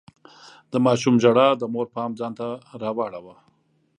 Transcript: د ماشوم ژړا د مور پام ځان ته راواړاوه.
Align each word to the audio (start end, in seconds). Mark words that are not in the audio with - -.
د 0.71 0.73
ماشوم 0.85 1.15
ژړا 1.23 1.47
د 1.57 1.63
مور 1.73 1.87
پام 1.95 2.11
ځان 2.19 2.33
ته 2.39 2.47
راواړاوه. 2.81 3.35